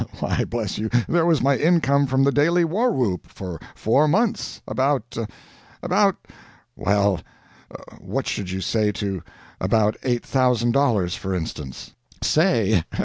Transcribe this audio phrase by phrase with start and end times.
[0.19, 5.15] Why bless you, there was my income from the Daily Warwhoop for four months about
[5.83, 6.15] about
[6.75, 7.19] well,
[7.99, 9.21] what should you say to
[9.59, 11.93] about eight thousand dollars, for instance?"
[12.23, 12.83] "Say!